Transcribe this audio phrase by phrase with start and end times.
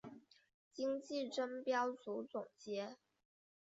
[0.73, 2.97] 今季争标组总结。